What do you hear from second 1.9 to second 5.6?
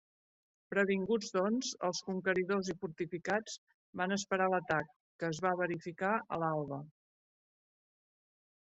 conqueridors i fortificats, van esperar l'atac, que es va